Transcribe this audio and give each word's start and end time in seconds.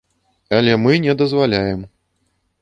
Але 0.59 0.73
мы 0.85 0.97
не 1.05 1.13
дазваляем. 1.21 1.85